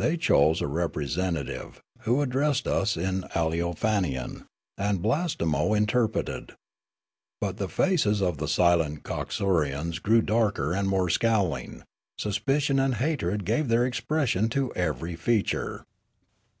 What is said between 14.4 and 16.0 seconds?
to every feature.